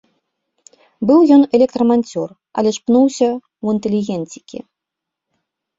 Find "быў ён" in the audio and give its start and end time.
1.09-1.41